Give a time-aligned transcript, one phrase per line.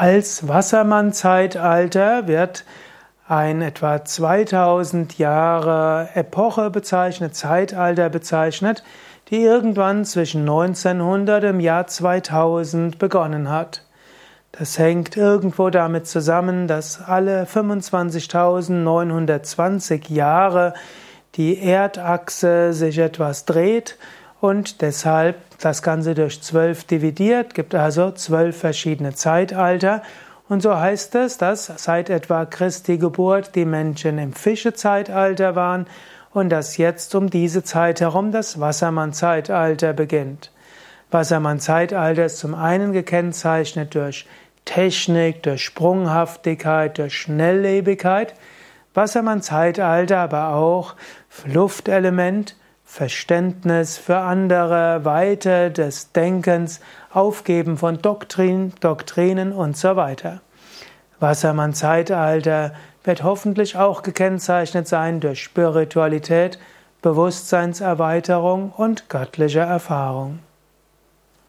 [0.00, 2.64] Als Wassermann-Zeitalter wird
[3.28, 8.82] ein etwa 2000 Jahre Epoche bezeichnet, Zeitalter bezeichnet,
[9.28, 13.84] die irgendwann zwischen 1900 im Jahr 2000 begonnen hat.
[14.52, 20.72] Das hängt irgendwo damit zusammen, dass alle 25.920 Jahre
[21.34, 23.98] die Erdachse sich etwas dreht
[24.40, 30.02] und deshalb das Ganze durch zwölf dividiert, gibt also zwölf verschiedene Zeitalter.
[30.48, 35.86] Und so heißt es, dass seit etwa Christi Geburt die Menschen im Fischezeitalter waren
[36.32, 40.50] und dass jetzt um diese Zeit herum das Wassermann-Zeitalter beginnt.
[41.10, 44.26] Wassermann-Zeitalter ist zum einen gekennzeichnet durch
[44.64, 48.34] Technik, durch Sprunghaftigkeit, durch Schnelllebigkeit.
[48.94, 50.94] Wassermann-Zeitalter aber auch
[51.44, 52.56] Luftelement,
[52.90, 56.80] Verständnis für andere, Weite des Denkens,
[57.12, 60.40] Aufgeben von Doktrin, Doktrinen und so weiter.
[61.20, 62.74] Wassermann Zeitalter
[63.04, 66.58] wird hoffentlich auch gekennzeichnet sein durch Spiritualität,
[67.00, 70.40] Bewusstseinserweiterung und göttliche Erfahrung.